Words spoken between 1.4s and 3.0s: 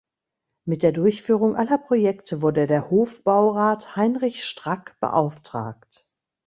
aller Projekte wurde der